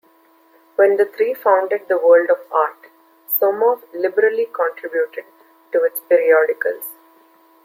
When 0.77 0.97
the 0.97 1.05
three 1.05 1.35
founded 1.35 1.87
the 1.87 1.95
"World 1.99 2.31
of 2.31 2.39
Art", 2.51 2.87
Somov 3.27 3.83
liberally 3.93 4.47
contributed 4.47 5.25
to 5.73 5.83
its 5.83 5.99
periodicals. 6.09 6.93